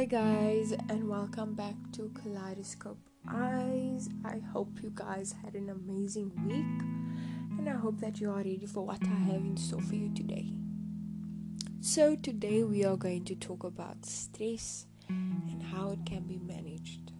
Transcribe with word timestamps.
Hi, 0.00 0.06
guys, 0.06 0.72
and 0.88 1.10
welcome 1.10 1.52
back 1.52 1.74
to 1.92 2.10
Kaleidoscope 2.14 2.96
Eyes. 3.28 4.08
I 4.24 4.38
hope 4.38 4.70
you 4.82 4.92
guys 4.94 5.34
had 5.44 5.52
an 5.54 5.68
amazing 5.68 6.32
week, 6.46 7.58
and 7.58 7.68
I 7.68 7.74
hope 7.74 8.00
that 8.00 8.18
you 8.18 8.30
are 8.30 8.38
ready 8.38 8.64
for 8.64 8.86
what 8.86 9.02
I 9.04 9.14
have 9.30 9.42
in 9.42 9.58
store 9.58 9.82
for 9.82 9.94
you 9.94 10.10
today. 10.14 10.54
So, 11.82 12.16
today 12.16 12.62
we 12.62 12.82
are 12.82 12.96
going 12.96 13.26
to 13.26 13.34
talk 13.34 13.62
about 13.62 14.06
stress 14.06 14.86
and 15.10 15.62
how 15.62 15.90
it 15.90 16.06
can 16.06 16.22
be 16.22 16.38
managed. 16.38 17.12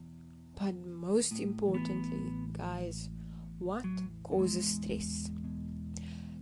But 0.59 0.75
most 0.75 1.39
importantly, 1.39 2.33
guys, 2.53 3.11
what 3.59 3.85
causes 4.23 4.77
stress? 4.77 5.31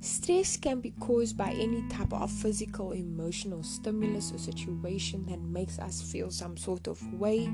Stress 0.01 0.57
can 0.57 0.81
be 0.81 0.93
caused 1.01 1.37
by 1.37 1.51
any 1.51 1.83
type 1.89 2.13
of 2.13 2.31
physical, 2.31 2.93
emotional 2.93 3.65
stimulus 3.65 4.33
or 4.33 4.39
situation 4.39 5.27
that 5.27 5.41
makes 5.41 5.81
us 5.81 6.01
feel 6.01 6.31
some 6.31 6.57
sort 6.57 6.87
of 6.87 7.03
way. 7.15 7.47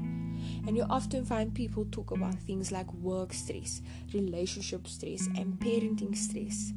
And 0.66 0.76
you 0.76 0.84
often 0.90 1.24
find 1.24 1.54
people 1.54 1.86
talk 1.90 2.10
about 2.10 2.34
things 2.34 2.70
like 2.70 2.92
work 2.92 3.32
stress, 3.32 3.80
relationship 4.12 4.86
stress, 4.86 5.26
and 5.28 5.58
parenting 5.58 6.14
stress. 6.14 6.74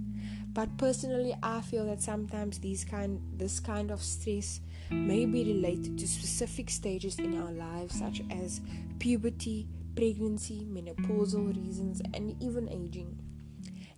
But 0.53 0.77
personally, 0.77 1.35
I 1.44 1.59
feel 1.59 1.86
that 1.88 2.02
sometimes 2.02 2.59
these 2.59 2.86
kind 2.86 3.22
this 3.38 3.59
kind 3.59 3.91
of 3.91 4.02
stress 4.02 4.61
may 4.89 5.25
be 5.25 5.44
related 5.44 5.97
to 5.99 6.08
specific 6.08 6.70
stages 6.70 7.20
in 7.20 7.38
our 7.38 7.52
lives, 7.52 7.99
such 7.99 8.22
as 8.31 8.61
puberty, 8.99 9.67
pregnancy, 9.97 10.66
menopausal 10.72 11.53
reasons, 11.55 12.02
and 12.13 12.41
even 12.41 12.70
aging. 12.70 13.27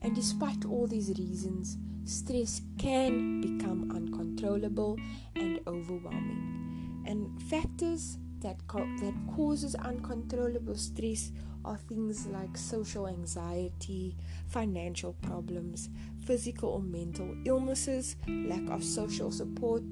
And 0.01 0.15
despite 0.15 0.65
all 0.65 0.87
these 0.87 1.09
reasons, 1.17 1.77
stress 2.05 2.61
can 2.77 3.41
become 3.41 3.91
uncontrollable 3.91 4.97
and 5.35 5.59
overwhelming. 5.67 7.03
And 7.05 7.41
factors 7.43 8.17
that 8.41 8.65
co- 8.67 8.87
that 9.01 9.13
causes 9.35 9.75
uncontrollable 9.75 10.75
stress 10.75 11.31
are 11.65 11.77
things 11.77 12.25
like 12.27 12.55
social 12.57 13.07
anxiety, 13.07 14.15
financial 14.47 15.13
problems, 15.21 15.89
physical 16.25 16.69
or 16.69 16.81
mental 16.81 17.35
illnesses, 17.45 18.15
lack 18.27 18.67
of 18.69 18.83
social 18.83 19.31
support, 19.31 19.83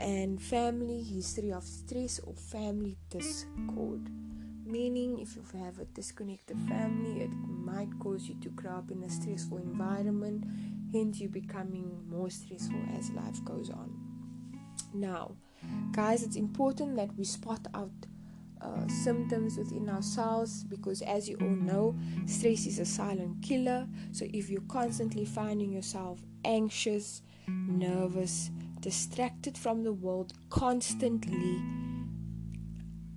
and 0.00 0.42
family 0.42 1.02
history 1.02 1.52
of 1.52 1.62
stress 1.62 2.18
or 2.20 2.34
family 2.34 2.96
discord. 3.10 4.10
Meaning, 4.64 5.18
if 5.20 5.36
you 5.36 5.44
have 5.60 5.78
a 5.78 5.84
disconnected 5.84 6.56
family, 6.68 7.22
it 7.22 7.30
might 7.72 7.98
cause 7.98 8.28
you 8.28 8.34
to 8.40 8.48
grow 8.50 8.72
up 8.72 8.90
in 8.90 9.02
a 9.02 9.10
stressful 9.10 9.58
environment, 9.58 10.44
hence, 10.92 11.20
you 11.20 11.28
becoming 11.28 11.98
more 12.08 12.30
stressful 12.30 12.82
as 12.96 13.10
life 13.10 13.42
goes 13.44 13.70
on. 13.70 13.90
Now, 14.92 15.32
guys, 15.92 16.22
it's 16.22 16.36
important 16.36 16.96
that 16.96 17.16
we 17.16 17.24
spot 17.24 17.66
out 17.74 17.90
uh, 18.60 18.86
symptoms 18.88 19.56
within 19.56 19.88
ourselves 19.88 20.64
because, 20.64 21.02
as 21.02 21.28
you 21.28 21.36
all 21.40 21.48
know, 21.48 21.96
stress 22.26 22.66
is 22.66 22.78
a 22.78 22.84
silent 22.84 23.42
killer. 23.42 23.86
So, 24.12 24.26
if 24.32 24.50
you're 24.50 24.60
constantly 24.62 25.24
finding 25.24 25.72
yourself 25.72 26.20
anxious, 26.44 27.22
nervous, 27.48 28.50
distracted 28.80 29.56
from 29.56 29.82
the 29.82 29.92
world, 29.92 30.34
constantly, 30.50 31.62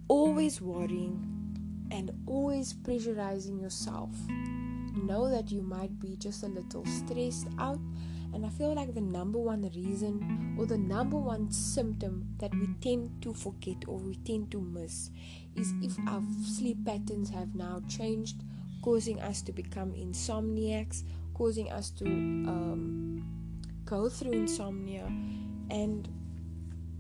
always 0.08 0.62
worrying, 0.62 1.35
and 1.92 2.12
always 2.26 2.74
pressurizing 2.74 3.62
yourself. 3.62 4.10
Know 4.96 5.30
that 5.30 5.52
you 5.52 5.62
might 5.62 6.00
be 6.00 6.16
just 6.18 6.44
a 6.44 6.48
little 6.48 6.86
stressed 6.86 7.48
out, 7.60 7.80
and 8.34 8.46
I 8.46 8.50
feel 8.50 8.74
like 8.74 8.94
the 8.94 9.02
number 9.02 9.40
one 9.40 9.70
reason 9.76 10.56
or 10.58 10.66
the 10.66 10.78
number 10.78 11.18
one 11.18 11.52
symptom 11.52 12.28
that 12.40 12.54
we 12.54 12.68
tend 12.82 13.22
to 13.22 13.34
forget 13.34 13.78
or 13.88 13.98
we 13.98 14.16
tend 14.16 14.52
to 14.52 14.62
miss 14.62 15.10
is 15.56 15.74
if 15.82 15.98
our 16.08 16.24
sleep 16.44 16.86
patterns 16.86 17.30
have 17.30 17.56
now 17.56 17.82
changed, 17.88 18.44
causing 18.82 19.22
us 19.22 19.42
to 19.44 19.52
become 19.52 19.94
insomniacs, 19.94 21.04
causing 21.34 21.72
us 21.72 21.90
to 21.92 22.06
um, 22.06 23.24
go 23.86 24.10
through 24.10 24.32
insomnia 24.32 25.06
and 25.70 26.10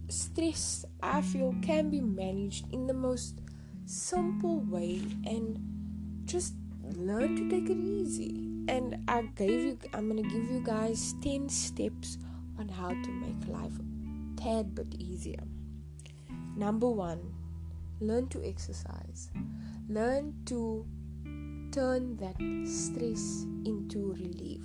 stress 0.07 0.85
i 1.01 1.19
feel 1.21 1.53
can 1.63 1.89
be 1.89 1.99
managed 1.99 2.71
in 2.71 2.85
the 2.85 2.93
most 2.93 3.41
simple 3.85 4.61
way 4.61 5.01
and 5.25 5.59
just 6.25 6.55
learn 6.95 7.35
to 7.35 7.49
take 7.49 7.69
it 7.69 7.77
easy. 7.77 8.41
And 8.67 9.03
I 9.07 9.23
gave 9.35 9.63
you 9.63 9.79
I'm 9.93 10.07
gonna 10.07 10.23
give 10.23 10.49
you 10.49 10.61
guys 10.63 11.13
10 11.21 11.49
steps 11.49 12.17
on 12.57 12.69
how 12.69 12.89
to 12.89 13.11
make 13.11 13.47
life 13.47 13.73
a 13.79 14.41
tad 14.41 14.75
bit 14.75 14.95
easier. 14.97 15.43
Number 16.55 16.89
one, 16.89 17.33
learn 17.99 18.27
to 18.29 18.43
exercise. 18.43 19.29
Learn 19.87 20.33
to 20.45 20.85
turn 21.71 22.17
that 22.17 22.35
stress 22.65 23.45
into 23.65 24.13
relief. 24.13 24.63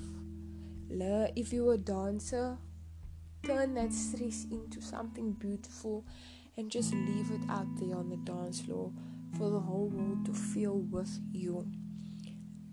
Learn 0.89 1.31
if 1.37 1.53
you're 1.53 1.75
a 1.75 1.79
dancer, 1.79 2.57
turn 3.43 3.75
that 3.75 3.93
stress 3.93 4.47
into 4.51 4.81
something 4.81 5.33
beautiful 5.33 6.05
and 6.61 6.71
just 6.71 6.93
leave 6.93 7.31
it 7.31 7.41
out 7.49 7.67
there 7.77 7.97
on 7.97 8.11
the 8.11 8.19
dance 8.19 8.61
floor 8.61 8.93
for 9.39 9.49
the 9.49 9.59
whole 9.59 9.89
world 9.89 10.27
to 10.27 10.35
feel 10.35 10.81
with 10.91 11.19
you. 11.33 11.67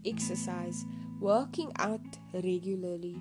Exercise, 0.06 0.84
working 1.22 1.72
out 1.78 2.02
regularly 2.34 3.18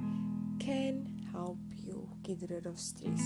can 0.58 1.24
help 1.30 1.58
you 1.76 2.08
get 2.24 2.38
rid 2.50 2.66
of 2.66 2.80
stress. 2.80 3.22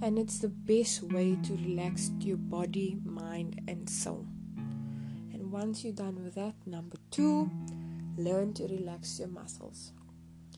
And 0.00 0.16
it's 0.16 0.38
the 0.38 0.48
best 0.48 1.02
way 1.02 1.36
to 1.42 1.54
relax 1.54 2.12
your 2.20 2.36
body, 2.36 2.98
mind, 3.04 3.60
and 3.66 3.90
soul. 3.90 4.26
And 5.32 5.50
once 5.50 5.82
you're 5.82 5.92
done 5.92 6.22
with 6.22 6.36
that, 6.36 6.54
number 6.66 6.98
two, 7.10 7.50
learn 8.16 8.52
to 8.54 8.68
relax 8.68 9.18
your 9.18 9.28
muscles. 9.28 9.92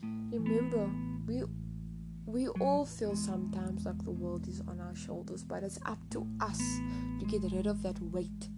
Remember, 0.03 0.91
we 1.25 1.41
we 2.29 2.47
all 2.47 2.85
feel 2.85 3.15
sometimes 3.15 3.85
like 3.85 4.03
the 4.03 4.11
world 4.11 4.47
is 4.47 4.61
on 4.67 4.79
our 4.79 4.95
shoulders, 4.95 5.43
but 5.43 5.63
it's 5.63 5.79
up 5.85 5.97
to 6.11 6.27
us 6.39 6.59
to 7.19 7.25
get 7.25 7.41
rid 7.51 7.65
of 7.65 7.81
that 7.81 7.99
weight 8.01 8.49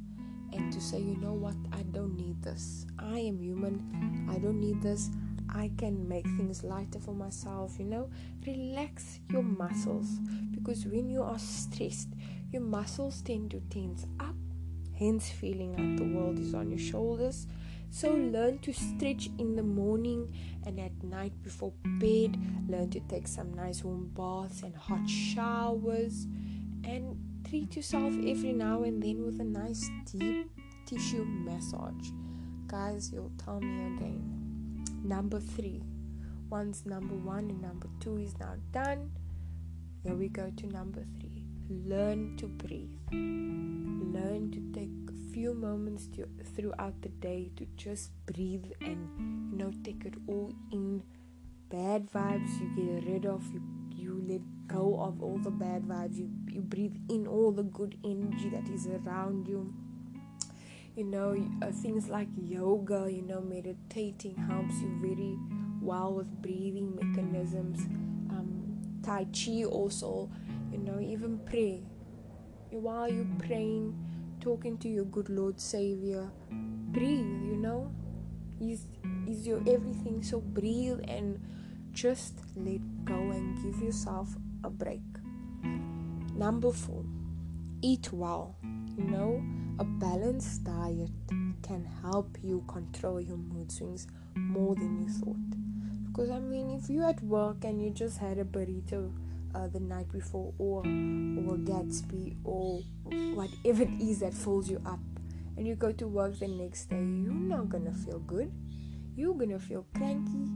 and 0.52 0.74
to 0.74 0.82
say, 0.82 1.00
you 1.00 1.16
know 1.18 1.32
what, 1.32 1.56
I 1.72 1.84
don't 1.84 2.18
need 2.18 2.42
this. 2.42 2.86
I 3.00 3.20
am 3.20 3.40
human, 3.40 4.28
I 4.30 4.40
don't 4.40 4.60
need 4.60 4.82
this. 4.82 5.10
I 5.54 5.72
can 5.78 6.08
make 6.08 6.26
things 6.26 6.64
lighter 6.64 7.00
for 7.00 7.14
myself, 7.14 7.78
you 7.80 7.86
know. 7.86 8.10
Relax 8.46 9.20
your 9.30 9.44
muscles 9.44 10.08
because 10.52 10.86
when 10.86 11.10
you 11.10 11.24
are 11.24 11.40
stressed, 11.40 12.10
your 12.52 12.62
muscles 12.62 13.22
tend 13.22 13.52
to 13.52 13.62
tense 13.70 14.06
up, 14.20 14.36
hence, 14.98 15.30
feeling 15.30 15.78
like 15.78 15.98
the 15.98 16.14
world 16.14 16.40
is 16.40 16.54
on 16.54 16.70
your 16.70 16.80
shoulders 16.80 17.48
so 17.92 18.14
learn 18.14 18.60
to 18.60 18.74
stretch 18.74 19.30
in 19.38 19.56
the 19.56 19.64
morning 19.64 20.34
and 20.66 20.80
at 20.80 21.04
night 21.04 21.34
before 21.44 21.74
bed. 22.00 22.38
Learn 22.68 22.90
to 22.92 23.02
take 23.02 23.28
some 23.28 23.54
nice 23.54 23.84
warm 23.84 24.10
baths 24.16 24.64
and 24.64 24.76
hot 24.76 25.08
showers. 25.08 26.26
And 26.86 27.18
treat 27.48 27.76
yourself 27.76 28.14
every 28.26 28.54
now 28.54 28.84
and 28.84 29.04
then 29.04 29.26
with 29.26 29.42
a 29.42 29.44
nice 29.44 29.90
deep 30.06 30.50
tissue 30.86 31.26
massage. 31.26 32.10
Guys, 32.68 33.12
you'll 33.14 33.34
tell 33.38 33.60
me 33.60 33.96
again. 33.98 34.86
Number 35.04 35.42
three. 35.42 35.84
Once 36.50 36.86
number 36.86 37.16
one 37.16 37.50
and 37.50 37.62
number 37.62 37.88
two 38.02 38.18
is 38.18 38.38
now 38.40 38.56
done, 38.74 39.10
here 40.04 40.16
we 40.16 40.28
go 40.28 40.52
to 40.58 40.68
number 40.68 41.06
three. 41.20 41.46
Learn 41.70 42.36
to 42.38 42.48
breathe. 42.48 43.00
Learn 43.12 44.52
to 44.52 44.60
take 44.78 45.11
few 45.34 45.54
moments 45.54 46.08
to, 46.08 46.28
throughout 46.56 47.02
the 47.02 47.10
day 47.10 47.52
to 47.56 47.66
just 47.78 48.12
breathe 48.26 48.66
and 48.82 49.08
you 49.52 49.58
know 49.58 49.72
take 49.84 50.06
it 50.06 50.16
all 50.28 50.54
in. 50.72 51.02
Bad 51.70 52.12
vibes 52.12 52.60
you 52.60 52.68
get 52.76 53.10
rid 53.10 53.26
of 53.26 53.44
you 53.54 53.62
you 53.96 54.22
let 54.28 54.42
go 54.68 55.00
of 55.00 55.22
all 55.24 55.38
the 55.38 55.52
bad 55.52 55.84
vibes. 55.84 56.18
You 56.18 56.30
you 56.50 56.62
breathe 56.62 56.96
in 57.10 57.28
all 57.28 57.52
the 57.52 57.64
good 57.64 57.98
energy 58.04 58.50
that 58.50 58.68
is 58.70 58.88
around 58.88 59.48
you. 59.48 59.74
You 60.96 61.06
know 61.06 61.36
uh, 61.62 61.72
things 61.72 62.10
like 62.10 62.28
yoga 62.36 63.08
you 63.10 63.22
know 63.22 63.40
meditating 63.42 64.36
helps 64.36 64.82
you 64.82 64.90
very 65.02 65.38
well 65.82 66.14
with 66.14 66.42
breathing 66.42 66.94
mechanisms. 66.96 67.80
Um, 68.30 69.00
tai 69.02 69.28
chi 69.32 69.64
also 69.64 70.30
you 70.72 70.80
know 70.80 71.00
even 71.00 71.40
pray. 71.46 71.84
While 72.70 73.10
you're 73.12 73.36
praying 73.40 74.11
talking 74.42 74.78
to 74.80 74.90
your 74.90 75.06
good 75.06 75.30
Lord 75.30 75.60
Savior, 75.60 76.30
breathe, 76.50 77.44
you 77.46 77.56
know. 77.56 77.92
He's, 78.60 78.88
he's 79.26 79.48
your 79.48 79.60
everything. 79.60 80.22
So 80.24 80.42
breathe 80.42 81.00
and 81.08 81.40
just 81.94 82.40
let 82.56 82.82
go 83.06 83.14
and 83.14 83.56
give 83.64 83.82
yourself 83.82 84.30
a 84.64 84.70
break. 84.70 85.02
Number 86.36 86.72
four, 86.72 87.06
eat 87.82 88.12
well. 88.12 88.56
You 88.98 89.04
know, 89.06 89.44
a 89.80 89.84
balanced 89.84 90.64
diet 90.64 91.12
can 91.62 91.88
help 92.02 92.38
you 92.42 92.64
control 92.68 93.22
your 93.22 93.38
mood 93.38 93.72
swings 93.72 94.08
more 94.36 94.76
than 94.76 95.02
you 95.02 95.10
thought. 95.10 96.08
Because 96.08 96.30
I 96.30 96.40
mean, 96.40 96.72
if 96.72 96.90
you're 96.90 97.08
at 97.08 97.24
work 97.24 97.64
and 97.64 97.82
you 97.82 97.90
just 97.90 98.18
had 98.18 98.38
a 98.38 98.44
burrito 98.44 99.14
uh, 99.56 99.68
the 99.68 99.80
night 99.80 100.12
before 100.12 100.54
or 100.58 100.80
or 100.80 101.58
Gatsby 101.58 102.38
or 102.44 102.82
whatever 103.36 103.84
it 103.84 104.02
is 104.02 104.20
that 104.20 104.34
fills 104.34 104.70
you 104.70 104.82
up. 104.86 105.00
And 105.58 105.68
you 105.68 105.76
go 105.76 105.92
to 105.92 106.08
work 106.08 106.40
the 106.40 106.48
next 106.48 106.90
day 106.90 106.96
you're 106.96 107.34
not 107.34 107.70
gonna 107.70 107.94
feel 107.94 108.20
good. 108.20 108.52
You're 109.16 109.36
gonna 109.36 109.60
feel 109.60 109.86
cranky. 109.96 110.48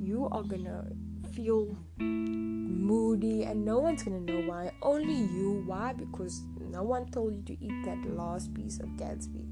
You 0.00 0.28
are 0.30 0.42
gonna 0.42 0.86
feel 1.34 1.76
moody 1.98 3.44
and 3.44 3.64
no 3.64 3.78
one's 3.78 4.02
gonna 4.02 4.20
know 4.20 4.42
why. 4.42 4.72
Only 4.82 5.14
you. 5.14 5.62
Why? 5.66 5.92
Because 5.92 6.42
no 6.60 6.82
one 6.82 7.06
told 7.10 7.34
you 7.34 7.42
to 7.42 7.64
eat 7.64 7.84
that 7.84 8.04
last 8.14 8.52
piece 8.54 8.78
of 8.80 8.88
Gatsby. 8.90 9.46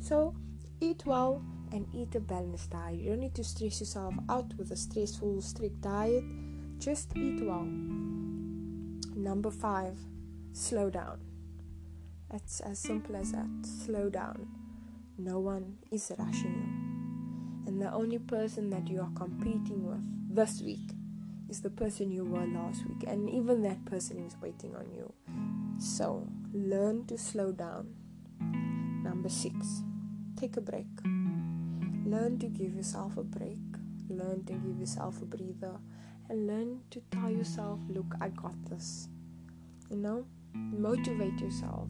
So 0.00 0.34
eat 0.80 1.04
well 1.06 1.42
and 1.72 1.86
eat 1.92 2.14
a 2.14 2.20
balanced 2.20 2.70
diet. 2.70 2.98
You 2.98 3.10
don't 3.10 3.20
need 3.20 3.34
to 3.34 3.44
stress 3.44 3.80
yourself 3.80 4.14
out 4.28 4.54
with 4.56 4.70
a 4.70 4.76
stressful 4.76 5.42
strict 5.42 5.80
diet. 5.80 6.24
Just 6.78 7.16
eat 7.16 7.42
well 7.44 7.66
Number 9.18 9.50
five, 9.50 9.98
slow 10.52 10.90
down. 10.90 11.18
It's 12.32 12.60
as 12.60 12.78
simple 12.78 13.16
as 13.16 13.32
that. 13.32 13.48
Slow 13.64 14.08
down. 14.08 14.46
No 15.18 15.40
one 15.40 15.78
is 15.90 16.12
rushing 16.16 16.54
you. 16.54 17.68
And 17.68 17.82
the 17.82 17.92
only 17.92 18.20
person 18.20 18.70
that 18.70 18.86
you 18.86 19.00
are 19.00 19.10
competing 19.16 19.84
with 19.84 19.98
this 20.32 20.62
week 20.62 20.92
is 21.48 21.62
the 21.62 21.68
person 21.68 22.12
you 22.12 22.24
were 22.24 22.46
last 22.46 22.86
week. 22.86 23.08
And 23.08 23.28
even 23.28 23.62
that 23.62 23.84
person 23.86 24.24
is 24.24 24.36
waiting 24.40 24.76
on 24.76 24.88
you. 24.94 25.12
So 25.80 26.28
learn 26.52 27.04
to 27.06 27.18
slow 27.18 27.50
down. 27.50 27.96
Number 29.02 29.28
six, 29.28 29.82
take 30.36 30.56
a 30.56 30.60
break. 30.60 30.86
Learn 32.06 32.38
to 32.38 32.46
give 32.46 32.72
yourself 32.72 33.16
a 33.16 33.24
break. 33.24 33.58
Learn 34.08 34.44
to 34.44 34.52
give 34.52 34.78
yourself 34.78 35.20
a 35.20 35.24
breather 35.24 35.80
and 36.30 36.46
learn 36.46 36.80
to 36.90 37.02
tell 37.10 37.30
yourself, 37.30 37.80
look, 37.88 38.14
I 38.20 38.28
got 38.28 38.54
this. 38.66 39.08
You 39.90 39.96
know, 39.96 40.26
motivate 40.54 41.40
yourself. 41.40 41.88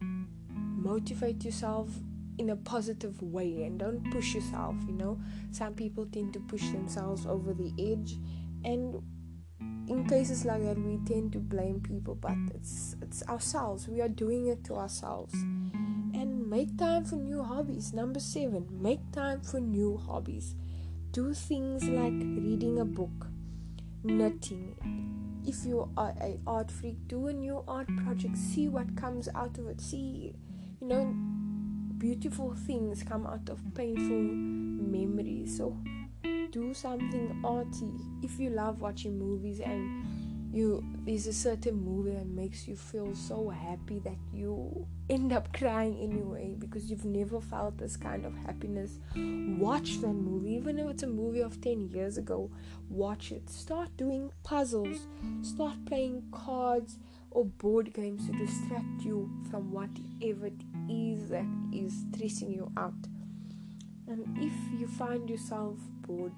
Motivate 0.00 1.44
yourself 1.44 1.88
in 2.38 2.50
a 2.50 2.56
positive 2.56 3.22
way 3.22 3.62
and 3.62 3.78
don't 3.78 4.10
push 4.10 4.34
yourself. 4.34 4.74
You 4.86 4.94
know, 4.94 5.20
some 5.50 5.74
people 5.74 6.06
tend 6.06 6.32
to 6.34 6.40
push 6.40 6.68
themselves 6.70 7.26
over 7.26 7.54
the 7.54 7.72
edge, 7.78 8.16
and 8.64 9.02
in 9.88 10.06
cases 10.08 10.44
like 10.44 10.62
that, 10.64 10.78
we 10.78 10.98
tend 11.06 11.32
to 11.32 11.38
blame 11.38 11.80
people, 11.80 12.14
but 12.14 12.36
it's 12.54 12.96
it's 13.00 13.22
ourselves. 13.28 13.88
We 13.88 14.00
are 14.00 14.08
doing 14.08 14.48
it 14.48 14.64
to 14.64 14.74
ourselves. 14.74 15.34
And 15.34 16.48
make 16.48 16.76
time 16.78 17.04
for 17.04 17.16
new 17.16 17.42
hobbies. 17.42 17.92
Number 17.92 18.20
seven, 18.20 18.68
make 18.70 19.00
time 19.12 19.40
for 19.40 19.60
new 19.60 19.96
hobbies. 19.96 20.54
Do 21.12 21.34
things 21.34 21.84
like 21.84 22.14
reading 22.14 22.78
a 22.78 22.86
book, 22.86 23.26
knitting. 24.02 25.42
If 25.46 25.66
you 25.66 25.90
are 25.94 26.14
a 26.18 26.38
art 26.46 26.70
freak, 26.70 27.06
do 27.06 27.26
a 27.26 27.34
new 27.34 27.62
art 27.68 27.86
project. 27.98 28.38
See 28.38 28.68
what 28.68 28.96
comes 28.96 29.28
out 29.34 29.58
of 29.58 29.66
it. 29.66 29.78
See, 29.82 30.34
you 30.80 30.86
know, 30.86 31.14
beautiful 31.98 32.54
things 32.54 33.02
come 33.02 33.26
out 33.26 33.50
of 33.50 33.60
painful 33.74 34.22
memories. 34.22 35.54
So 35.58 35.76
do 36.50 36.72
something 36.72 37.42
arty. 37.44 37.92
If 38.22 38.40
you 38.40 38.48
love 38.48 38.80
watching 38.80 39.18
movies 39.18 39.60
and 39.60 40.06
you 40.52 40.84
there's 41.04 41.26
a 41.26 41.32
certain 41.32 41.74
movie 41.74 42.10
that 42.10 42.26
makes 42.26 42.68
you 42.68 42.76
feel 42.76 43.14
so 43.14 43.48
happy 43.48 43.98
that 44.00 44.16
you 44.32 44.86
end 45.08 45.32
up 45.32 45.52
crying 45.52 45.98
anyway 45.98 46.54
because 46.58 46.90
you've 46.90 47.04
never 47.04 47.40
felt 47.40 47.78
this 47.78 47.96
kind 47.96 48.26
of 48.26 48.36
happiness. 48.36 48.98
Watch 49.16 50.00
that 50.00 50.12
movie. 50.12 50.52
Even 50.54 50.78
if 50.78 50.88
it's 50.90 51.02
a 51.02 51.06
movie 51.06 51.40
of 51.40 51.60
10 51.60 51.88
years 51.88 52.18
ago 52.18 52.50
watch 52.92 53.32
it. 53.32 53.48
Start 53.48 53.96
doing 53.96 54.30
puzzles. 54.42 55.06
Start 55.40 55.84
playing 55.86 56.24
cards 56.30 56.98
or 57.30 57.46
board 57.46 57.92
games 57.94 58.26
to 58.26 58.32
distract 58.32 59.02
you 59.02 59.30
from 59.50 59.72
whatever 59.72 60.46
it 60.46 60.62
is 60.88 61.30
that 61.30 61.46
is 61.72 62.04
stressing 62.12 62.52
you 62.52 62.70
out. 62.76 62.92
And 64.06 64.36
if 64.38 64.52
you 64.78 64.86
find 64.86 65.28
yourself 65.30 65.78
bored 66.02 66.34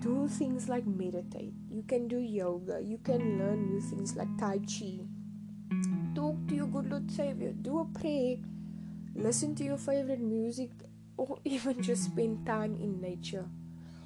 do 0.00 0.28
things 0.28 0.68
like 0.68 0.86
meditate. 0.86 1.52
You 1.70 1.82
can 1.82 2.08
do 2.08 2.18
yoga. 2.18 2.80
You 2.80 2.98
can 2.98 3.38
learn 3.38 3.66
new 3.66 3.80
things 3.80 4.14
like 4.16 4.28
tai 4.38 4.58
chi. 4.58 5.00
Talk 6.14 6.36
to 6.48 6.54
your 6.54 6.66
good 6.66 6.90
lord 6.90 7.10
savior. 7.10 7.52
Do 7.52 7.80
a 7.80 7.84
prayer. 7.98 8.36
Listen 9.14 9.54
to 9.56 9.64
your 9.64 9.78
favorite 9.78 10.20
music 10.20 10.70
or 11.16 11.38
even 11.44 11.82
just 11.82 12.04
spend 12.04 12.46
time 12.46 12.76
in 12.76 13.00
nature. 13.00 13.46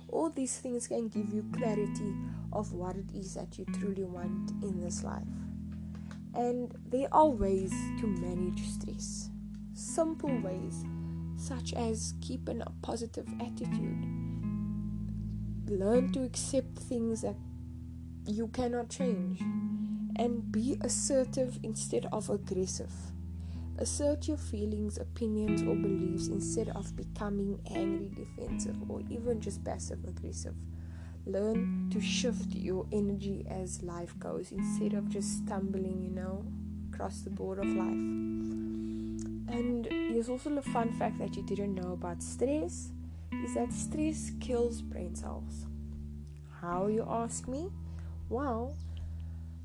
All 0.08 0.30
these 0.30 0.58
things 0.58 0.88
can 0.88 1.08
give 1.08 1.32
you 1.32 1.44
clarity 1.52 2.14
of 2.52 2.72
what 2.72 2.96
it 2.96 3.10
is 3.14 3.34
that 3.34 3.58
you 3.58 3.64
truly 3.78 4.04
want 4.04 4.50
in 4.62 4.80
this 4.80 5.02
life. 5.02 5.22
And 6.34 6.74
there 6.88 7.08
are 7.12 7.28
ways 7.28 7.70
to 8.00 8.06
manage 8.06 8.62
stress. 8.62 9.30
Simple 9.74 10.34
ways 10.40 10.84
such 11.36 11.72
as 11.74 12.14
keeping 12.20 12.60
a 12.62 12.70
positive 12.82 13.26
attitude 13.40 14.31
learn 15.76 16.12
to 16.12 16.22
accept 16.22 16.78
things 16.78 17.22
that 17.22 17.36
you 18.26 18.48
cannot 18.48 18.88
change 18.88 19.40
and 20.16 20.52
be 20.52 20.76
assertive 20.82 21.58
instead 21.62 22.06
of 22.12 22.30
aggressive. 22.30 22.92
Assert 23.78 24.28
your 24.28 24.36
feelings, 24.36 24.98
opinions, 24.98 25.62
or 25.62 25.74
beliefs 25.74 26.28
instead 26.28 26.68
of 26.68 26.94
becoming 26.94 27.58
angry, 27.74 28.10
defensive, 28.14 28.76
or 28.88 29.00
even 29.08 29.40
just 29.40 29.64
passive 29.64 30.04
aggressive. 30.06 30.54
Learn 31.24 31.88
to 31.90 32.00
shift 32.00 32.54
your 32.54 32.86
energy 32.92 33.46
as 33.48 33.82
life 33.82 34.18
goes 34.18 34.52
instead 34.52 34.92
of 34.92 35.08
just 35.08 35.38
stumbling, 35.38 36.02
you 36.02 36.10
know, 36.10 36.44
across 36.92 37.20
the 37.20 37.30
board 37.30 37.58
of 37.58 37.66
life. 37.66 37.88
And 39.48 39.86
here's 39.90 40.28
also 40.28 40.56
a 40.56 40.62
fun 40.62 40.92
fact 40.92 41.18
that 41.18 41.36
you 41.36 41.42
didn't 41.42 41.74
know 41.74 41.92
about 41.92 42.22
stress 42.22 42.90
is 43.44 43.54
that 43.54 43.72
stress 43.72 44.32
kills 44.40 44.82
brain 44.82 45.14
cells. 45.14 45.66
How, 46.60 46.86
you 46.86 47.04
ask 47.08 47.48
me? 47.48 47.70
Well, 48.28 48.76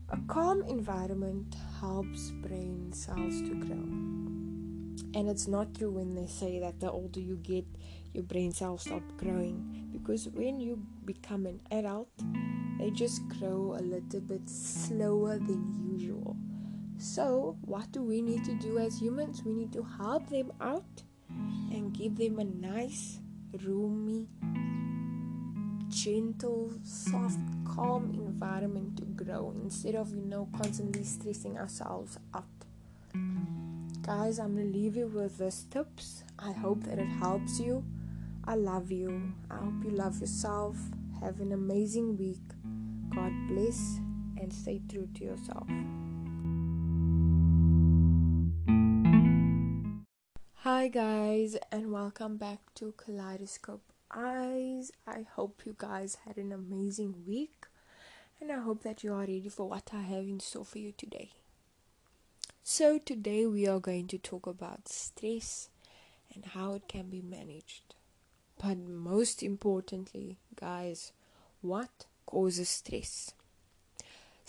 a 0.10 0.18
calm 0.28 0.64
environment 0.64 1.56
helps 1.80 2.31
brain 2.31 2.92
cells 2.94 3.42
to 3.42 3.54
grow. 3.54 4.08
And 5.14 5.30
it's 5.30 5.48
not 5.48 5.74
true 5.75 5.92
when 5.92 6.16
they 6.16 6.28
say 6.28 6.60
that 6.60 6.80
the 6.80 6.92
older 6.92 7.19
you 7.19 7.38
get, 7.38 7.66
your 8.14 8.24
brain 8.24 8.52
cells 8.52 8.84
stop 8.84 9.04
growing. 9.18 9.90
Because 9.92 10.28
when 10.30 10.60
you 10.60 10.81
become 11.06 11.46
an 11.46 11.62
adult, 11.72 12.10
they 12.80 12.90
just 12.92 13.28
grow 13.28 13.76
a 13.78 13.81
little 13.81 14.21
bit 14.21 14.50
slower 14.50 15.38
than 15.38 15.74
usual. 15.92 16.36
So, 16.97 17.57
what 17.62 17.92
do 17.92 18.02
we 18.02 18.21
need 18.21 18.44
to 18.45 18.56
do 18.56 18.80
as 18.80 19.00
humans? 19.00 19.44
We 19.44 19.54
need 19.54 19.71
to 19.74 19.83
help 19.83 20.30
them 20.30 20.52
out 20.59 21.04
and 21.30 21.94
give 21.94 22.16
them 22.18 22.40
a 22.40 22.44
nice 22.44 23.19
roomy, 23.64 24.28
gentle, 25.90 26.71
soft, 26.83 27.40
calm 27.66 28.11
environment 28.14 28.97
to 28.97 29.04
grow 29.23 29.54
instead 29.64 29.95
of, 29.95 30.14
you 30.14 30.26
know, 30.26 30.47
constantly 30.56 31.04
stressing 31.04 31.57
ourselves 31.57 32.18
out. 32.33 32.45
Guys, 34.02 34.40
I'm 34.40 34.56
gonna 34.56 34.69
leave 34.69 34.95
you 34.95 35.07
with 35.07 35.37
these 35.37 35.66
tips. 35.69 36.23
I 36.40 36.52
hope 36.52 36.83
that 36.83 36.97
it 36.97 37.07
helps 37.07 37.59
you. 37.59 37.83
I 38.45 38.56
love 38.56 38.92
you. 38.92 39.33
I 39.52 39.57
hope 39.57 39.83
you 39.83 39.92
love 39.92 40.21
yourself. 40.21 40.78
Have 41.19 41.42
an 41.42 41.52
amazing 41.52 42.18
week. 42.18 42.40
God 43.14 43.33
bless 43.49 43.99
and 44.40 44.54
stay 44.54 44.81
true 44.87 45.09
to 45.16 45.23
yourself. 45.26 45.68
Hi, 50.88 50.92
guys, 50.92 51.58
and 51.70 51.92
welcome 51.92 52.38
back 52.38 52.60
to 52.76 52.94
Kaleidoscope 52.96 53.82
Eyes. 54.10 54.90
I 55.06 55.26
hope 55.36 55.64
you 55.66 55.76
guys 55.78 56.16
had 56.26 56.38
an 56.38 56.54
amazing 56.54 57.26
week, 57.28 57.66
and 58.40 58.50
I 58.54 58.60
hope 58.60 58.84
that 58.84 59.04
you 59.04 59.12
are 59.12 59.20
ready 59.20 59.50
for 59.50 59.68
what 59.68 59.90
I 59.92 60.04
have 60.04 60.24
in 60.24 60.40
store 60.40 60.64
for 60.64 60.78
you 60.78 60.94
today. 60.98 61.32
So, 62.64 63.00
today 63.00 63.46
we 63.46 63.68
are 63.68 63.82
going 63.82 64.08
to 64.08 64.18
talk 64.18 64.48
about 64.48 64.88
stress 64.88 65.68
and 66.34 66.46
how 66.46 66.72
it 66.76 66.88
can 66.88 67.10
be 67.10 67.22
managed. 67.22 67.96
But 68.58 68.78
most 68.78 69.44
importantly, 69.44 70.38
guys, 70.56 71.12
what 71.60 72.06
causes 72.26 72.70
stress? 72.70 73.34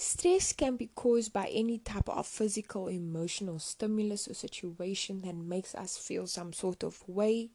Stress 0.00 0.54
can 0.54 0.76
be 0.76 0.86
caused 0.94 1.34
by 1.34 1.48
any 1.48 1.76
type 1.76 2.08
of 2.08 2.26
physical, 2.26 2.88
emotional 2.88 3.58
stimulus 3.58 4.26
or 4.26 4.32
situation 4.32 5.20
that 5.20 5.34
makes 5.34 5.74
us 5.74 5.98
feel 5.98 6.26
some 6.26 6.54
sort 6.54 6.82
of 6.82 7.06
way. 7.06 7.50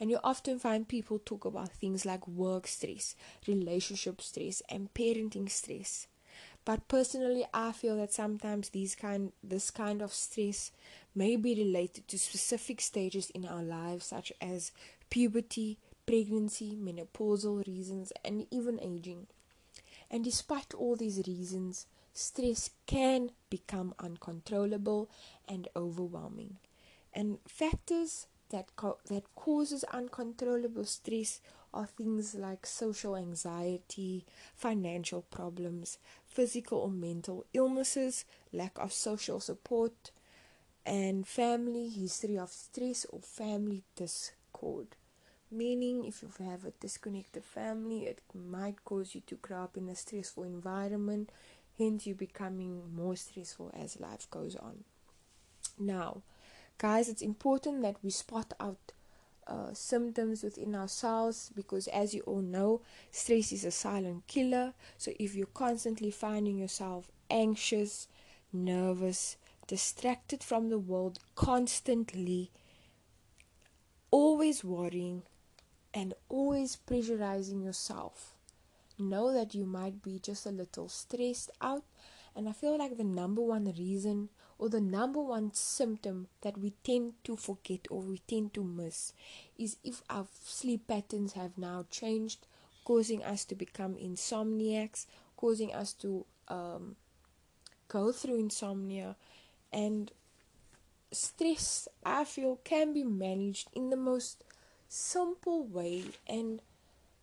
And 0.00 0.08
you 0.10 0.18
often 0.24 0.58
find 0.58 0.88
people 0.88 1.18
talk 1.18 1.44
about 1.44 1.72
things 1.72 2.06
like 2.06 2.26
work 2.26 2.66
stress, 2.68 3.16
relationship 3.46 4.22
stress, 4.22 4.62
and 4.70 4.94
parenting 4.94 5.50
stress. 5.50 6.06
But 6.64 6.88
personally, 6.88 7.44
I 7.52 7.72
feel 7.72 7.96
that 7.96 8.12
sometimes 8.12 8.70
these 8.70 8.94
kind 8.94 9.32
this 9.42 9.70
kind 9.70 10.00
of 10.02 10.14
stress 10.14 10.70
may 11.14 11.36
be 11.36 11.54
related 11.54 12.08
to 12.08 12.18
specific 12.18 12.80
stages 12.80 13.28
in 13.30 13.44
our 13.44 13.62
lives, 13.62 14.06
such 14.06 14.32
as 14.40 14.72
puberty, 15.10 15.78
pregnancy, 16.06 16.76
menopausal 16.76 17.66
reasons, 17.66 18.12
and 18.24 18.46
even 18.50 18.80
aging. 18.80 19.26
And 20.12 20.22
despite 20.22 20.74
all 20.74 20.94
these 20.94 21.22
reasons, 21.26 21.86
stress 22.12 22.70
can 22.86 23.32
become 23.50 23.94
uncontrollable 23.98 25.10
and 25.48 25.66
overwhelming. 25.74 26.58
And 27.12 27.38
factors 27.48 28.26
that 28.50 28.76
co- 28.76 28.98
that 29.08 29.34
causes 29.34 29.82
uncontrollable 29.84 30.84
stress 30.84 31.40
are 31.74 31.86
things 31.86 32.34
like 32.34 32.64
social 32.66 33.16
anxiety, 33.16 34.24
financial 34.54 35.22
problems, 35.22 35.98
physical 36.26 36.78
or 36.78 36.90
mental 36.90 37.44
illnesses, 37.54 38.24
lack 38.52 38.78
of 38.78 38.92
social 38.92 39.40
support, 39.40 40.10
and 40.86 41.26
family 41.26 41.88
history 41.88 42.38
of 42.38 42.50
stress 42.52 43.04
or 43.06 43.20
family 43.20 43.82
discord. 43.96 44.88
Meaning, 45.54 46.06
if 46.06 46.22
you 46.22 46.30
have 46.46 46.64
a 46.64 46.70
disconnected 46.80 47.44
family, 47.44 48.06
it 48.06 48.22
might 48.34 48.82
cause 48.86 49.14
you 49.14 49.20
to 49.26 49.34
grow 49.34 49.64
up 49.64 49.76
in 49.76 49.86
a 49.90 49.94
stressful 49.94 50.44
environment, 50.44 51.30
hence, 51.76 52.06
you 52.06 52.14
becoming 52.14 52.94
more 52.96 53.16
stressful 53.16 53.70
as 53.78 54.00
life 54.00 54.26
goes 54.30 54.56
on. 54.56 54.84
Now, 55.78 56.22
guys, 56.78 57.10
it's 57.10 57.20
important 57.20 57.82
that 57.82 57.96
we 58.02 58.08
spot 58.08 58.54
out 58.60 58.92
uh, 59.46 59.74
symptoms 59.74 60.42
within 60.42 60.74
ourselves 60.74 61.50
because, 61.54 61.86
as 61.88 62.14
you 62.14 62.22
all 62.22 62.40
know, 62.40 62.80
stress 63.10 63.52
is 63.52 63.66
a 63.66 63.70
silent 63.70 64.26
killer. 64.26 64.72
So, 64.96 65.12
if 65.20 65.34
you're 65.34 65.46
constantly 65.48 66.10
finding 66.10 66.56
yourself 66.56 67.10
anxious, 67.28 68.08
nervous, 68.54 69.36
distracted 69.66 70.42
from 70.42 70.70
the 70.70 70.78
world, 70.78 71.18
constantly, 71.34 72.50
always 74.10 74.64
worrying, 74.64 75.24
and 75.94 76.14
always 76.28 76.76
pressurizing 76.76 77.62
yourself, 77.62 78.34
know 78.98 79.32
that 79.32 79.54
you 79.54 79.66
might 79.66 80.02
be 80.02 80.18
just 80.18 80.46
a 80.46 80.50
little 80.50 80.88
stressed 80.88 81.50
out. 81.60 81.84
And 82.34 82.48
I 82.48 82.52
feel 82.52 82.78
like 82.78 82.96
the 82.96 83.04
number 83.04 83.42
one 83.42 83.72
reason 83.76 84.30
or 84.58 84.68
the 84.68 84.80
number 84.80 85.20
one 85.20 85.52
symptom 85.52 86.28
that 86.40 86.56
we 86.56 86.72
tend 86.84 87.14
to 87.24 87.36
forget 87.36 87.80
or 87.90 88.00
we 88.00 88.18
tend 88.26 88.54
to 88.54 88.64
miss 88.64 89.12
is 89.58 89.76
if 89.84 90.02
our 90.08 90.26
sleep 90.42 90.86
patterns 90.88 91.34
have 91.34 91.58
now 91.58 91.84
changed, 91.90 92.46
causing 92.84 93.22
us 93.22 93.44
to 93.46 93.54
become 93.54 93.96
insomniacs, 93.96 95.06
causing 95.36 95.74
us 95.74 95.92
to 95.92 96.24
um, 96.48 96.96
go 97.88 98.12
through 98.12 98.38
insomnia. 98.38 99.16
And 99.72 100.10
stress, 101.10 101.88
I 102.04 102.24
feel, 102.24 102.60
can 102.64 102.92
be 102.92 103.04
managed 103.04 103.68
in 103.74 103.90
the 103.90 103.96
most 103.96 104.44
simple 104.92 105.64
way 105.64 106.04
and 106.28 106.60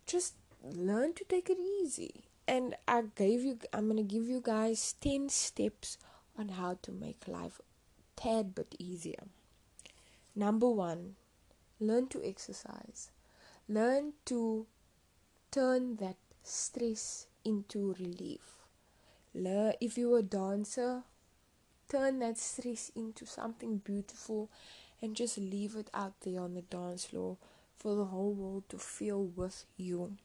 just 0.08 0.34
learn 0.64 1.14
to 1.14 1.24
take 1.26 1.52
it 1.52 1.60
easy. 1.60 2.24
And 2.48 2.76
I 2.88 3.04
gave 3.16 3.44
you, 3.44 3.60
I'm 3.72 3.88
gonna 3.88 4.02
give 4.02 4.26
you 4.26 4.42
guys 4.44 4.96
10 5.02 5.30
steps 5.30 6.00
on 6.38 6.50
how 6.50 6.80
to 6.82 6.92
make 6.92 7.28
life 7.28 7.62
tad 8.16 8.56
bit 8.56 8.74
easier. 8.80 9.24
Number 10.36 10.68
one, 10.68 11.16
learn 11.80 12.08
to 12.08 12.28
exercise. 12.28 13.12
Learn 13.68 14.14
to 14.26 14.66
turn 15.52 15.98
that 15.98 16.18
stress 16.42 17.28
into 17.46 17.96
relief. 18.00 18.58
Learn, 19.36 19.74
if 19.80 19.96
you're 19.96 20.20
a 20.20 20.24
dancer, 20.24 21.04
turn 21.88 22.18
that 22.20 22.40
stress 22.40 22.92
into 22.96 23.28
something 23.28 23.78
beautiful 23.78 24.50
and 25.04 25.16
just 25.16 25.38
leave 25.38 25.76
it 25.76 25.90
out 25.94 26.14
there 26.22 26.42
on 26.42 26.56
the 26.56 26.64
dance 26.64 27.06
floor 27.06 27.38
for 27.80 27.96
the 27.96 28.06
whole 28.06 28.34
world 28.34 28.64
to 28.70 28.78
feel 28.78 29.24
with 29.24 29.66
you. 29.78 30.18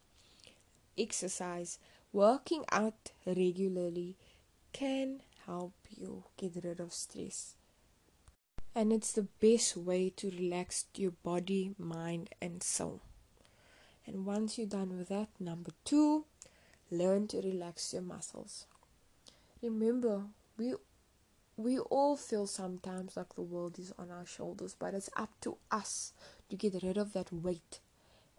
Exercise, 0.98 1.78
working 2.12 2.64
out 2.70 3.12
regularly 3.24 4.16
can 4.72 5.20
help 5.46 5.74
you 5.88 6.24
get 6.36 6.58
rid 6.64 6.80
of 6.80 6.92
stress. 6.92 7.54
And 8.74 8.92
it's 8.92 9.12
the 9.12 9.28
best 9.40 9.76
way 9.76 10.10
to 10.16 10.30
relax 10.30 10.86
your 10.96 11.12
body, 11.12 11.74
mind, 11.78 12.30
and 12.42 12.60
soul. 12.60 13.02
And 14.04 14.26
once 14.26 14.58
you're 14.58 14.66
done 14.66 14.98
with 14.98 15.08
that, 15.08 15.28
number 15.38 15.70
two, 15.84 16.24
learn 16.90 17.28
to 17.28 17.40
relax 17.40 17.92
your 17.92 18.02
muscles. 18.02 18.66
Remember, 19.62 20.24
we 20.58 20.74
we 21.56 21.78
all 21.78 22.16
feel 22.16 22.46
sometimes 22.46 23.16
like 23.16 23.34
the 23.34 23.42
world 23.42 23.78
is 23.78 23.92
on 23.98 24.10
our 24.10 24.26
shoulders, 24.26 24.74
but 24.78 24.94
it's 24.94 25.10
up 25.16 25.30
to 25.42 25.56
us 25.70 26.12
to 26.50 26.56
get 26.56 26.82
rid 26.82 26.96
of 26.96 27.12
that 27.12 27.32
weight 27.32 27.80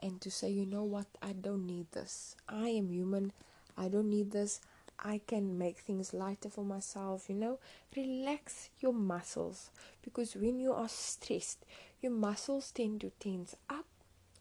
and 0.02 0.20
to 0.22 0.30
say, 0.30 0.50
you 0.50 0.66
know 0.66 0.84
what, 0.84 1.08
I 1.22 1.32
don't 1.32 1.66
need 1.66 1.92
this. 1.94 2.36
I 2.50 2.70
am 2.70 2.90
human. 2.90 3.32
I 3.78 3.88
don't 3.88 4.10
need 4.10 4.32
this. 4.32 4.60
I 5.00 5.22
can 5.28 5.58
make 5.58 5.80
things 5.80 6.14
lighter 6.14 6.50
for 6.50 6.64
myself, 6.64 7.30
you 7.30 7.36
know. 7.36 7.60
Relax 7.96 8.70
your 8.80 8.94
muscles 8.94 9.70
because 10.02 10.36
when 10.36 10.60
you 10.60 10.74
are 10.74 10.90
stressed, 10.90 11.66
your 12.02 12.12
muscles 12.12 12.72
tend 12.72 13.02
to 13.02 13.12
tense 13.20 13.56
up, 13.70 13.86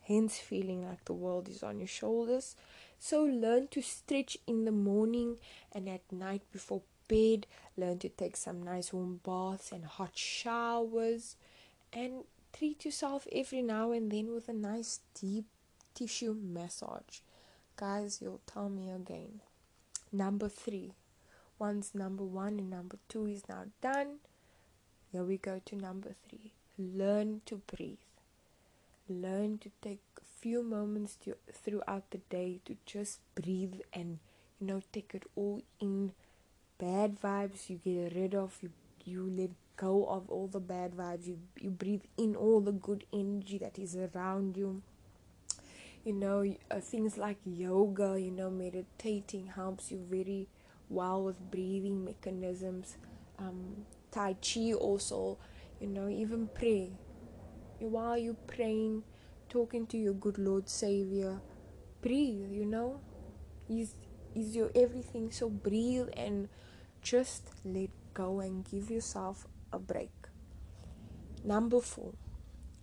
hence 0.03 0.39
feeling 0.39 0.87
like 0.87 1.05
the 1.05 1.13
world 1.13 1.49
is 1.49 1.63
on 1.63 1.79
your 1.79 1.89
shoulders. 1.89 2.57
So 2.99 3.23
learn 3.23 3.69
to 3.69 3.83
stretch 3.83 4.39
in 4.47 4.65
the 4.65 4.73
morning 4.73 5.39
and 5.73 5.89
at 5.89 6.11
night 6.13 6.43
before 6.53 6.83
bed. 7.15 7.47
Learn 7.77 7.99
to 8.01 8.09
take 8.09 8.37
some 8.37 8.63
nice 8.63 8.93
warm 8.93 9.21
baths 9.25 9.73
and 9.73 9.85
hot 9.85 10.17
showers 10.17 11.37
and 11.93 12.25
treat 12.57 12.85
yourself 12.85 13.27
every 13.33 13.63
now 13.63 13.93
and 13.93 14.11
then 14.11 14.33
with 14.33 14.49
a 14.49 14.53
nice 14.53 15.01
deep 15.21 15.47
tissue 15.95 16.35
massage. 16.35 17.21
Guys, 17.77 18.21
you'll 18.21 18.41
tell 18.47 18.69
me 18.69 18.91
again. 18.91 19.41
Number 20.13 20.49
three. 20.49 20.93
Once 21.59 21.95
number 21.95 22.25
one 22.25 22.59
and 22.59 22.71
number 22.71 22.99
two 23.09 23.27
is 23.27 23.49
now 23.49 23.65
done, 23.81 24.17
here 25.13 25.23
we 25.23 25.39
go 25.39 25.61
to 25.65 25.77
number 25.77 26.11
three. 26.29 26.53
Learn 26.77 27.43
to 27.47 27.61
breathe. 27.75 27.99
Learn 29.09 29.59
to 29.59 29.71
take 29.81 30.03
a 30.19 30.25
few 30.41 30.65
moments 30.65 31.17
to, 31.25 31.37
throughout 31.53 32.11
the 32.11 32.19
day 32.29 32.61
to 32.65 32.77
just 32.85 33.21
breathe 33.37 33.81
and 33.93 34.19
you 34.61 34.67
know 34.67 34.83
take 34.93 35.15
it 35.15 35.23
all 35.37 35.63
in. 35.81 36.13
Bad 36.79 37.21
vibes 37.21 37.69
you 37.69 37.79
get 37.79 38.15
rid 38.15 38.35
of. 38.35 38.59
You 38.63 38.71
you 39.05 39.29
let 39.31 39.51
go 39.77 40.07
of 40.07 40.31
all 40.31 40.47
the 40.47 40.61
bad 40.61 40.93
vibes. 40.93 41.27
You 41.27 41.39
you 41.61 41.71
breathe 41.71 42.05
in 42.17 42.37
all 42.37 42.61
the 42.61 42.73
good 42.73 43.05
energy 43.13 43.59
that 43.59 43.79
is 43.79 43.97
around 43.97 44.57
you 44.57 44.83
you 46.05 46.13
know 46.13 46.45
uh, 46.71 46.81
things 46.81 47.17
like 47.17 47.39
yoga 47.45 48.21
you 48.21 48.31
know 48.31 48.51
meditating 48.51 49.47
helps 49.47 49.91
you 49.91 49.99
very 50.11 50.47
well 50.89 51.23
with 51.23 51.39
breathing 51.51 52.05
mechanisms 52.05 52.97
um, 53.39 53.85
tai 54.11 54.35
chi 54.41 54.73
also 54.75 55.39
you 55.81 55.87
know 55.87 56.09
even 56.09 56.49
pray 56.55 56.91
while 57.79 58.17
you're 58.17 58.43
praying 58.47 59.03
talking 59.49 59.87
to 59.87 59.97
your 59.99 60.15
good 60.15 60.39
lord 60.39 60.69
savior 60.69 61.41
breathe 62.03 62.51
you 62.51 62.65
know 62.65 63.01
is 63.69 63.95
is 64.35 64.55
your 64.57 64.71
everything 64.75 65.31
so 65.31 65.49
breathe 65.49 66.09
and 66.17 66.49
just 67.03 67.51
let 67.65 67.91
go 68.15 68.41
and 68.41 68.65
give 68.71 68.91
yourself 68.91 69.47
a 69.73 69.79
break 69.79 70.11
number 71.45 71.81
4 71.81 72.13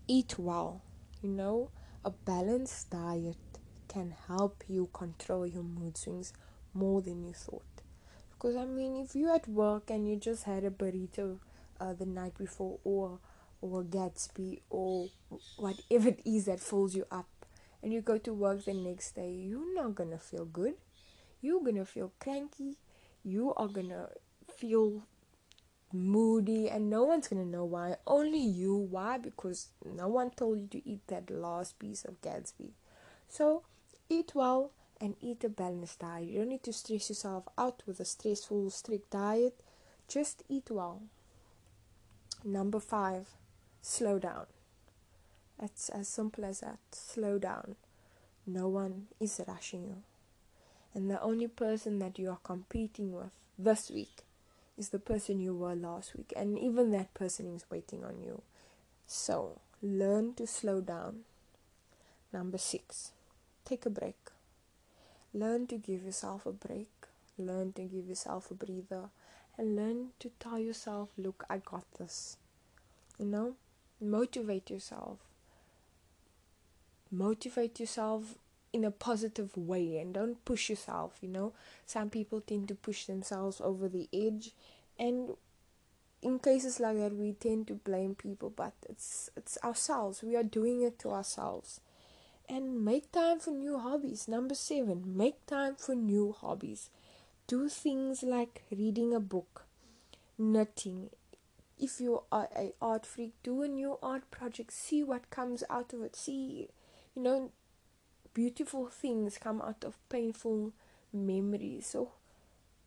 eat 0.08 0.38
well 0.38 0.82
you 1.22 1.30
know 1.30 1.70
a 2.06 2.12
balanced 2.12 2.90
diet 2.90 3.38
can 3.88 4.14
help 4.28 4.64
you 4.68 4.90
control 4.94 5.46
your 5.46 5.64
mood 5.64 5.98
swings 5.98 6.34
more 6.74 7.02
than 7.02 7.24
you 7.24 7.34
thought. 7.34 7.64
Because 8.32 8.56
I 8.56 8.66
mean, 8.66 8.96
if 8.96 9.16
you're 9.16 9.36
at 9.36 9.48
work 9.48 9.90
and 9.90 10.08
you 10.08 10.16
just 10.16 10.46
had 10.46 10.64
a 10.64 10.70
burrito 10.70 11.38
uh, 11.80 11.94
the 11.94 12.06
night 12.06 12.38
before, 12.38 12.80
or 12.84 13.20
or 13.62 13.84
Gatsby, 13.84 14.62
or 14.70 15.10
whatever 15.58 16.10
it 16.10 16.22
is 16.26 16.46
that 16.46 16.60
fills 16.60 16.96
you 16.96 17.06
up, 17.12 17.28
and 17.84 17.94
you 17.94 18.02
go 18.02 18.18
to 18.18 18.34
work 18.34 18.66
the 18.66 18.74
next 18.74 19.12
day, 19.16 19.32
you're 19.32 19.76
not 19.76 19.94
gonna 19.96 20.18
feel 20.18 20.46
good. 20.46 20.74
You're 21.42 21.64
gonna 21.64 21.86
feel 21.86 22.12
cranky. 22.20 22.78
You 23.24 23.54
are 23.56 23.68
gonna 23.68 24.10
feel 24.48 25.02
moody 25.92 26.70
and 26.70 26.90
no 26.90 27.04
one's 27.04 27.28
gonna 27.28 27.46
know 27.46 27.66
why. 27.66 27.98
Only 28.06 28.40
you. 28.40 28.76
Why? 28.76 29.18
Because 29.18 29.70
no 29.84 30.08
one 30.08 30.30
told 30.32 30.60
you 30.60 30.68
to 30.68 30.88
eat 30.88 31.08
that 31.08 31.32
last 31.32 31.80
piece 31.80 32.06
of 32.06 32.22
gatsby. 32.22 32.72
So 33.28 33.64
eat 34.08 34.34
well 34.36 34.72
and 35.00 35.16
eat 35.20 35.44
a 35.44 35.50
balanced 35.50 36.00
diet. 36.00 36.28
You 36.28 36.40
don't 36.40 36.50
need 36.50 36.64
to 36.64 36.74
stress 36.74 37.10
yourself 37.10 37.46
out 37.58 37.82
with 37.88 38.00
a 38.00 38.06
stressful 38.06 38.70
strict 38.70 39.10
diet. 39.10 39.62
Just 40.08 40.44
eat 40.48 40.70
well. 40.70 41.02
Number 42.44 42.80
five 42.80 43.30
slow 43.82 44.20
down. 44.20 44.46
It's 45.60 45.90
as 45.90 46.08
simple 46.08 46.46
as 46.46 46.60
that. 46.60 46.80
Slow 46.92 47.40
down. 47.40 47.78
No 48.46 48.68
one 48.68 49.08
is 49.20 49.42
rushing 49.48 49.86
you 49.86 50.04
and 50.94 51.10
the 51.10 51.22
only 51.22 51.48
person 51.48 52.00
that 52.00 52.20
you 52.20 52.30
are 52.30 52.40
competing 52.44 53.14
with 53.14 53.32
this 53.58 53.90
week 53.90 54.24
is 54.78 54.90
the 54.90 55.00
person 55.00 55.40
you 55.40 55.56
were 55.56 55.76
last 55.76 56.16
week, 56.16 56.34
and 56.36 56.58
even 56.58 56.92
that 56.92 57.14
person 57.14 57.54
is 57.54 57.66
waiting 57.70 58.04
on 58.04 58.22
you. 58.22 58.42
So, 59.08 59.60
learn 59.82 60.34
to 60.36 60.48
slow 60.48 60.82
down. 60.82 61.22
Number 62.34 62.58
six, 62.58 63.12
take 63.66 63.86
a 63.86 63.90
break. 63.90 64.18
Learn 65.34 65.68
to 65.68 65.78
give 65.78 66.04
yourself 66.04 66.46
a 66.46 66.52
break. 66.52 66.90
Learn 67.38 67.74
to 67.74 67.84
give 67.84 68.08
yourself 68.08 68.52
a 68.52 68.54
breather. 68.54 69.10
And 69.58 69.76
learn 69.76 70.10
to 70.20 70.32
tell 70.40 70.60
yourself, 70.60 71.10
look, 71.18 71.46
I 71.50 71.58
got 71.58 71.86
this. 71.98 72.38
You 73.20 73.26
know? 73.26 73.56
Motivate 74.00 74.70
yourself. 74.70 75.20
Motivate 77.12 77.80
yourself 77.80 78.36
in 78.74 78.84
a 78.84 78.92
positive 78.92 79.56
way 79.58 79.98
and 79.98 80.14
don't 80.14 80.44
push 80.46 80.70
yourself, 80.70 81.18
you 81.22 81.28
know. 81.28 81.54
Some 81.86 82.10
people 82.10 82.42
tend 82.42 82.68
to 82.70 82.76
push 82.76 83.06
themselves 83.06 83.60
over 83.62 83.90
the 83.90 84.08
edge 84.14 84.52
and 84.98 85.32
in 86.22 86.40
cases 86.40 86.80
like 86.80 86.98
that 86.98 87.16
we 87.16 87.34
tend 87.34 87.68
to 87.68 87.74
blame 87.74 88.14
people 88.16 88.52
but 88.56 88.74
it's 88.88 89.30
it's 89.36 89.58
ourselves. 89.64 90.24
We 90.24 90.36
are 90.36 90.44
doing 90.44 90.82
it 90.82 91.00
to 91.00 91.10
ourselves. 91.10 91.82
And 92.50 92.84
make 92.84 93.12
time 93.12 93.40
for 93.40 93.52
new 93.52 93.78
hobbies. 93.80 94.28
Number 94.28 94.56
7 94.56 95.04
make 95.06 95.46
time 95.46 95.76
for 95.76 95.96
new 95.96 96.36
hobbies. 96.40 96.90
Do 97.48 97.68
things 97.70 98.24
like 98.24 98.64
reading 98.72 99.14
a 99.14 99.20
book 99.20 99.66
knitting. 100.38 101.10
If 101.80 102.00
you 102.00 102.24
are 102.32 102.48
a 102.56 102.74
art 102.82 103.06
freak 103.06 103.34
do 103.44 103.64
a 103.64 103.68
new 103.68 103.98
art 104.02 104.30
project. 104.32 104.72
See 104.72 105.04
what 105.04 105.30
comes 105.30 105.64
out 105.70 105.94
of 105.94 106.04
it. 106.04 106.16
See 106.16 106.70
you 107.16 107.22
know 107.22 107.52
beautiful 108.34 108.88
things 108.88 109.38
come 109.38 109.62
out 109.62 109.84
of 109.84 109.98
painful 110.10 110.72
memories 111.14 111.88
so 111.88 112.12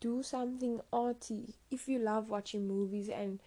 do 0.05 0.21
something 0.21 0.81
arty. 0.93 1.55
If 1.71 1.87
you 1.87 1.97
love 1.97 2.29
watching 2.29 2.67
movies 2.67 3.09
and 3.09 3.39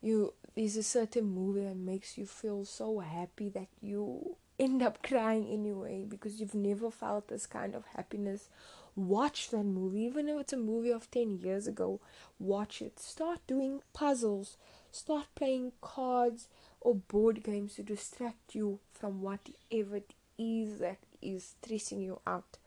you 0.00 0.34
there's 0.54 0.76
a 0.76 0.82
certain 0.82 1.24
movie 1.24 1.64
that 1.64 1.76
makes 1.76 2.16
you 2.16 2.26
feel 2.26 2.64
so 2.64 3.00
happy 3.00 3.48
that 3.50 3.68
you 3.80 4.36
end 4.58 4.82
up 4.82 5.02
crying 5.02 5.48
anyway 5.48 6.04
because 6.08 6.40
you've 6.40 6.54
never 6.54 6.90
felt 6.90 7.26
this 7.28 7.46
kind 7.46 7.74
of 7.74 7.84
happiness. 7.96 8.48
Watch 8.94 9.50
that 9.50 9.64
movie, 9.64 10.02
even 10.02 10.28
if 10.28 10.40
it's 10.40 10.52
a 10.52 10.56
movie 10.56 10.92
of 10.92 11.10
10 11.10 11.40
years 11.40 11.66
ago. 11.66 12.00
Watch 12.38 12.80
it. 12.80 12.98
Start 12.98 13.40
doing 13.46 13.80
puzzles. 13.92 14.56
Start 14.92 15.26
playing 15.34 15.72
cards 15.82 16.48
or 16.80 16.94
board 16.94 17.42
games 17.42 17.74
to 17.74 17.82
distract 17.82 18.54
you 18.54 18.78
from 18.92 19.20
whatever 19.20 19.96
it 19.96 20.14
is 20.38 20.78
that 20.78 20.98
is 21.34 21.54
stressing 21.62 22.00
you 22.00 22.20
out. 22.26 22.58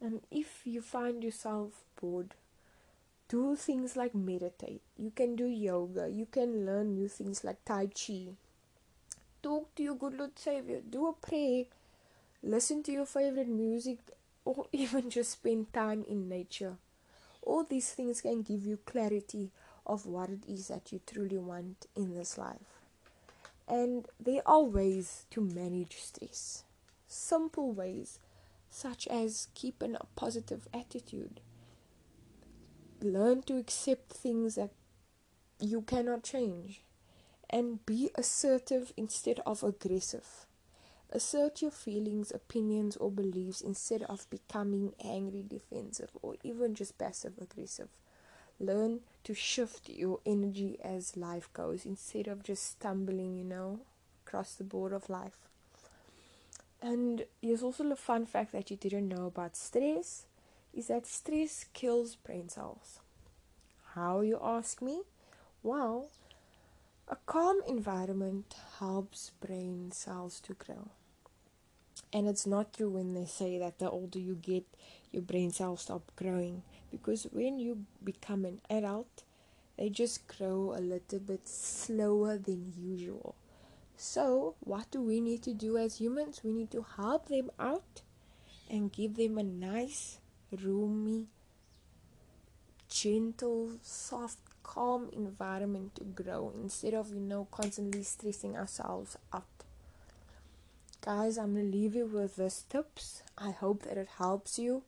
And 0.00 0.22
if 0.30 0.62
you 0.64 0.80
find 0.80 1.22
yourself 1.22 1.84
bored, 2.00 2.34
do 3.28 3.54
things 3.54 3.96
like 3.96 4.14
meditate. 4.14 4.82
You 4.98 5.10
can 5.10 5.36
do 5.36 5.46
yoga. 5.46 6.08
You 6.08 6.26
can 6.26 6.66
learn 6.66 6.94
new 6.94 7.06
things 7.08 7.44
like 7.44 7.64
Tai 7.64 7.86
Chi. 7.86 8.28
Talk 9.42 9.74
to 9.76 9.82
your 9.82 9.94
good 9.94 10.18
Lord 10.18 10.38
Savior. 10.38 10.80
Do 10.80 11.06
a 11.06 11.12
prayer. 11.12 11.64
Listen 12.42 12.82
to 12.82 12.92
your 12.92 13.06
favorite 13.06 13.48
music 13.48 13.98
or 14.44 14.66
even 14.72 15.10
just 15.10 15.32
spend 15.32 15.72
time 15.72 16.04
in 16.08 16.28
nature. 16.28 16.76
All 17.42 17.64
these 17.64 17.92
things 17.92 18.20
can 18.20 18.42
give 18.42 18.66
you 18.66 18.78
clarity 18.84 19.50
of 19.86 20.06
what 20.06 20.30
it 20.30 20.40
is 20.48 20.68
that 20.68 20.92
you 20.92 21.00
truly 21.06 21.38
want 21.38 21.86
in 21.96 22.14
this 22.14 22.36
life. 22.36 22.80
And 23.68 24.06
there 24.18 24.42
are 24.46 24.62
ways 24.62 25.26
to 25.30 25.40
manage 25.40 25.98
stress. 25.98 26.64
Simple 27.12 27.72
ways, 27.72 28.18
such 28.70 29.06
as 29.08 29.48
keeping 29.54 29.96
a 29.96 30.06
positive 30.16 30.68
attitude 30.72 31.40
learn 33.02 33.42
to 33.42 33.56
accept 33.56 34.12
things 34.12 34.54
that 34.56 34.70
you 35.58 35.82
cannot 35.82 36.22
change 36.22 36.82
and 37.48 37.84
be 37.86 38.10
assertive 38.14 38.92
instead 38.96 39.40
of 39.46 39.62
aggressive. 39.62 40.46
Assert 41.10 41.60
your 41.60 41.72
feelings, 41.72 42.30
opinions, 42.30 42.96
or 42.96 43.10
beliefs 43.10 43.60
instead 43.60 44.02
of 44.04 44.30
becoming 44.30 44.92
angry, 45.04 45.44
defensive, 45.46 46.10
or 46.22 46.36
even 46.44 46.74
just 46.74 46.98
passive 46.98 47.32
aggressive. 47.40 47.88
Learn 48.60 49.00
to 49.24 49.34
shift 49.34 49.88
your 49.88 50.20
energy 50.24 50.78
as 50.84 51.16
life 51.16 51.48
goes 51.52 51.84
instead 51.84 52.28
of 52.28 52.44
just 52.44 52.64
stumbling, 52.64 53.36
you 53.36 53.44
know, 53.44 53.80
across 54.24 54.54
the 54.54 54.64
board 54.64 54.92
of 54.92 55.10
life. 55.10 55.49
And 56.82 57.24
here's 57.42 57.62
also 57.62 57.90
a 57.90 57.96
fun 57.96 58.26
fact 58.26 58.52
that 58.52 58.70
you 58.70 58.76
didn't 58.76 59.08
know 59.08 59.26
about 59.26 59.56
stress 59.56 60.26
is 60.72 60.86
that 60.86 61.06
stress 61.06 61.64
kills 61.74 62.16
brain 62.16 62.48
cells. 62.48 63.00
How, 63.94 64.20
you 64.20 64.38
ask 64.42 64.80
me? 64.80 65.02
Well, 65.62 66.08
a 67.08 67.16
calm 67.26 67.60
environment 67.66 68.54
helps 68.78 69.30
brain 69.40 69.90
cells 69.92 70.40
to 70.40 70.54
grow. 70.54 70.88
And 72.12 72.26
it's 72.28 72.46
not 72.46 72.72
true 72.72 72.90
when 72.90 73.14
they 73.14 73.26
say 73.26 73.58
that 73.58 73.78
the 73.78 73.90
older 73.90 74.18
you 74.18 74.34
get, 74.34 74.64
your 75.12 75.22
brain 75.22 75.52
cells 75.52 75.82
stop 75.82 76.10
growing. 76.16 76.62
Because 76.90 77.24
when 77.32 77.58
you 77.58 77.84
become 78.02 78.44
an 78.44 78.60
adult, 78.68 79.22
they 79.76 79.90
just 79.90 80.26
grow 80.26 80.74
a 80.76 80.80
little 80.80 81.18
bit 81.20 81.48
slower 81.48 82.36
than 82.38 82.72
usual. 82.76 83.34
So, 84.02 84.54
what 84.60 84.90
do 84.90 85.02
we 85.02 85.20
need 85.20 85.42
to 85.42 85.52
do 85.52 85.76
as 85.76 86.00
humans? 86.00 86.40
We 86.42 86.54
need 86.54 86.70
to 86.70 86.86
help 86.96 87.28
them 87.28 87.50
out 87.60 88.00
and 88.70 88.90
give 88.90 89.16
them 89.16 89.36
a 89.36 89.42
nice 89.42 90.20
roomy, 90.50 91.26
gentle, 92.88 93.72
soft, 93.82 94.38
calm 94.62 95.10
environment 95.12 95.96
to 95.96 96.04
grow 96.04 96.50
instead 96.62 96.94
of, 96.94 97.12
you 97.12 97.20
know, 97.20 97.46
constantly 97.50 98.02
stressing 98.02 98.56
ourselves 98.56 99.18
out. 99.34 99.44
Guys, 101.02 101.36
I'm 101.36 101.54
gonna 101.54 101.66
leave 101.66 101.94
you 101.94 102.06
with 102.06 102.36
this 102.36 102.64
tips. 102.70 103.22
I 103.36 103.50
hope 103.50 103.82
that 103.82 103.98
it 103.98 104.08
helps 104.16 104.58
you. 104.58 104.84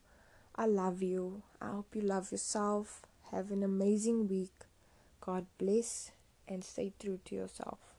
I 0.56 0.64
love 0.64 1.02
you. 1.02 1.42
I 1.60 1.66
hope 1.66 1.94
you 1.94 2.00
love 2.00 2.32
yourself. 2.32 3.02
Have 3.30 3.50
an 3.50 3.62
amazing 3.62 4.26
week. 4.26 4.64
God 5.20 5.44
bless 5.58 6.12
and 6.48 6.64
stay 6.64 6.94
true 6.98 7.20
to 7.26 7.34
yourself. 7.34 7.91